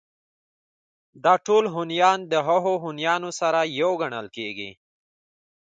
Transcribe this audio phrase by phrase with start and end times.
[1.23, 4.71] دا ټول هونيان د هغو هونيانو سره يو گڼل کېږي